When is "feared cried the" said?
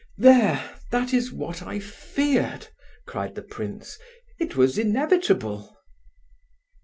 1.77-3.43